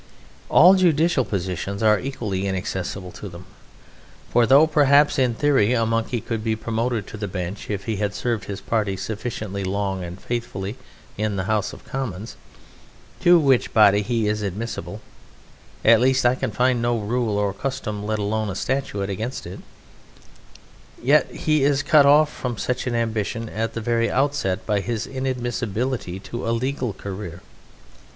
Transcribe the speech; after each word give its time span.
All 0.49 0.73
judicial 0.73 1.23
positions 1.23 1.83
are 1.83 1.99
equally 1.99 2.47
inaccessible 2.47 3.11
to 3.11 3.29
them; 3.29 3.45
for 4.31 4.47
though, 4.47 4.65
perhaps, 4.65 5.19
in 5.19 5.35
theory 5.35 5.73
a 5.75 5.85
Monkey 5.85 6.19
could 6.19 6.43
be 6.43 6.55
promoted 6.55 7.05
to 7.05 7.17
the 7.17 7.27
Bench 7.27 7.69
if 7.69 7.85
he 7.85 7.97
had 7.97 8.15
served 8.15 8.45
his 8.45 8.61
party 8.61 8.97
sufficiently 8.97 9.63
long 9.63 10.03
and 10.03 10.19
faithfully 10.19 10.75
in 11.19 11.35
the 11.35 11.43
House 11.43 11.71
of 11.71 11.85
Commons 11.85 12.35
(to 13.19 13.37
which 13.37 13.75
body 13.75 14.01
he 14.01 14.27
is 14.27 14.41
admissible 14.41 15.01
at 15.85 16.01
least 16.01 16.25
I 16.25 16.33
can 16.33 16.49
find 16.49 16.81
no 16.81 16.97
rule 16.97 17.37
or 17.37 17.53
custom, 17.53 18.03
let 18.03 18.17
alone 18.17 18.49
a 18.49 18.55
statute, 18.55 19.07
against 19.07 19.45
it), 19.45 19.59
yet 20.99 21.29
he 21.29 21.63
is 21.63 21.83
cut 21.83 22.07
off 22.07 22.33
from 22.33 22.57
such 22.57 22.87
an 22.87 22.95
ambition 22.95 23.47
at 23.49 23.75
the 23.75 23.81
very 23.81 24.09
outset 24.09 24.65
by 24.65 24.79
his 24.79 25.05
inadmissibility 25.05 26.19
to 26.23 26.47
a 26.49 26.49
legal 26.49 26.91
career. 26.91 27.43